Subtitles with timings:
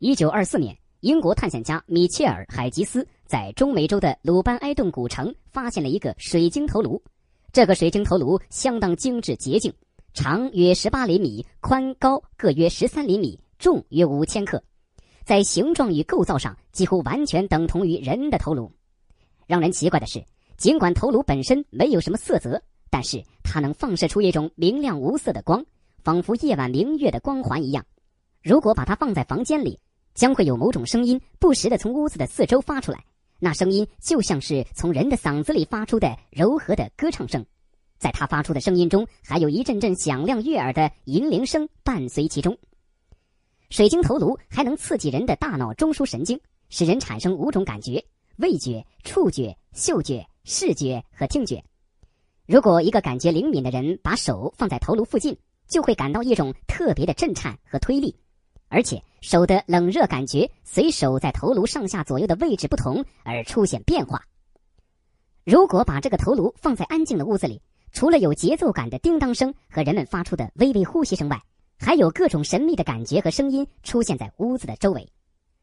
[0.00, 7.02] 一九二四年，英国探险家米切尔·海吉斯在中美洲的鲁班埃顿古城发现了一个水晶头颅。
[7.52, 9.74] 这个水晶头颅相当精致洁净，
[10.14, 14.62] 长约十八厘米，宽高各约十三厘米，重约五千克，
[15.24, 18.70] 在形状与构造上几乎完全等同于人的头颅。
[19.48, 20.24] 让人奇怪的是，
[20.56, 25.66] 尽管头颅本身没有什么色泽，但是它能放射出一种明亮无色的光，
[26.04, 27.84] 仿佛夜晚明月的光环一样。
[28.40, 29.80] 如果把它放在房间里，
[30.18, 33.04] 将会有某种声音不时的从屋子的四周发出来，
[33.38, 37.46] 那声音就像是从人的嗓子里发出的柔和的歌唱声，
[37.98, 42.58] 在他发出的声音中，还有一阵阵响亮悦耳的银铃声伴随其中。
[43.70, 48.04] 水晶头颅还能刺激人的大脑中枢神经，使人产生五种感觉：
[48.38, 51.62] 味觉、触觉、嗅觉、视觉和听觉。
[52.44, 55.38] 如果一个感觉灵敏的人把手放在头颅附近，
[55.68, 58.16] 就会感到一种特别的震颤和推力。
[58.68, 64.22] 而且手的冷热感觉随手在头颅上下左右的位置不同而出现变化。
[65.44, 67.60] 如果把这个头颅放在安静的屋子里，
[67.92, 71.42] 除了有节奏感的叮当声和人们发出的微微呼吸声外，
[71.78, 75.08] 还有各种神秘的感觉和声音出现在屋子的周围。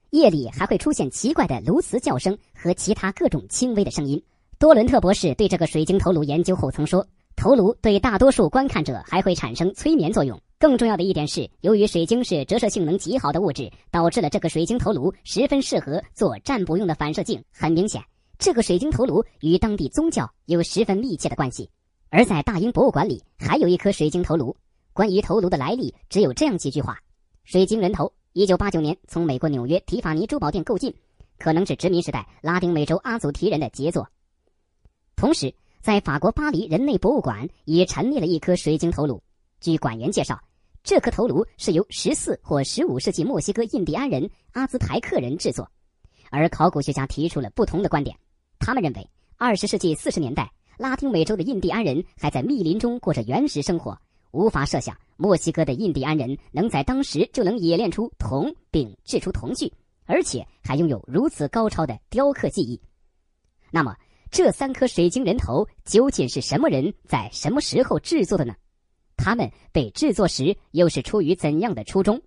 [0.10, 4.24] 夜里还会出现奇怪的鸬鹚叫声和其他各种轻微的声音。
[4.58, 7.06] 多伦特博士对这个水晶头颅研究后曾说。
[7.36, 10.42] 头颅对大多数观看者还会产生催眠作用。
[10.58, 17.44] 更重要的一点是，由于水晶是折射性能极好的物质，导致了这个水晶头颅十分适合做占卜用的反射镜。
[17.52, 18.02] 很明显，
[18.40, 21.70] 这个水晶头颅与当地宗教有十分密切的关系。
[22.10, 24.56] 而在大英博物馆里还有一颗水晶头颅。
[24.94, 26.98] 关于头颅的来历，只有这样几句话：
[27.44, 30.96] 水晶人头，一九八九年从美国纽约提法尼珠宝店购进，
[31.38, 34.08] 可能是殖民时代拉丁美洲阿祖提人的杰作。
[35.18, 35.54] 同时。
[35.86, 39.22] 在法国巴黎人类博物馆也陈列了一颗水晶头颅。
[39.62, 40.42] 据馆员介绍，
[40.84, 45.70] 这颗头颅是由十四或十五世纪墨西哥印第安人阿兹台克人制作。
[46.32, 48.18] 而考古学家提出了不同的观点，
[48.58, 53.96] 他们认为，二十世纪四十年代，拉丁美洲的印第安人还在密林中过着原始生活，
[54.32, 59.72] 无法设想墨西哥的印第安人能在当时就能冶炼出铜并制出铜具，
[60.06, 62.82] 而且还拥有如此高超的雕刻技艺。
[63.70, 63.96] 那么？
[64.32, 68.54] 这三颗水晶人头究竟是什么人在什么时候制作的呢？
[69.18, 72.22] 他们被制作时又是出于怎样的初衷？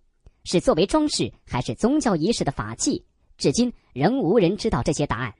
[0.44, 3.04] 是作为装饰还是宗教仪式的法器？
[3.36, 5.34] 至今仍无人知道这些答案。